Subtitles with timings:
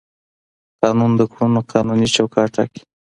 [0.79, 2.81] قانون د کړنو قانوني چوکاټ ټاکي.